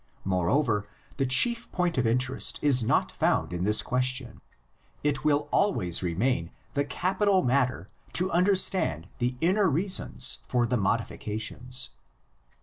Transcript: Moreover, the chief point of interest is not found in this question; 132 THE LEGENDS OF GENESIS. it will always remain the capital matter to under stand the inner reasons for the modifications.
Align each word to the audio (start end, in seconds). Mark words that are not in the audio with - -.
Moreover, 0.25 0.87
the 1.17 1.27
chief 1.27 1.71
point 1.71 1.95
of 1.99 2.07
interest 2.07 2.57
is 2.63 2.81
not 2.81 3.11
found 3.11 3.53
in 3.53 3.65
this 3.65 3.83
question; 3.83 4.41
132 5.05 5.21
THE 5.29 5.35
LEGENDS 5.35 5.45
OF 5.45 5.49
GENESIS. 5.53 5.53
it 5.53 5.53
will 5.53 5.61
always 5.61 6.01
remain 6.01 6.51
the 6.73 6.85
capital 6.85 7.43
matter 7.43 7.87
to 8.13 8.31
under 8.31 8.55
stand 8.55 9.09
the 9.19 9.37
inner 9.41 9.69
reasons 9.69 10.39
for 10.47 10.65
the 10.65 10.77
modifications. 10.77 11.91